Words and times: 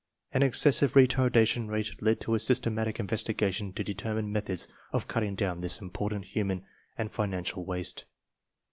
An 0.33 0.41
excessive 0.41 0.93
retardation 0.93 1.67
rate 1.67 2.01
led 2.01 2.19
to 2.21 2.33
a 2.33 2.39
systematic 2.39 2.99
investigation 2.99 3.71
to 3.73 3.83
determine 3.83 4.31
methods 4.31 4.67
of 4.91 5.07
cutting 5.07 5.35
down 5.35 5.61
this 5.61 5.79
important 5.79 6.25
human 6.25 6.65
and 6.97 7.11
financial 7.11 7.63
waste. 7.65 8.05